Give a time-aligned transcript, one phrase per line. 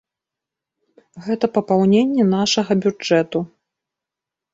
[1.25, 3.39] Гэта папаўненне нашага бюджэту.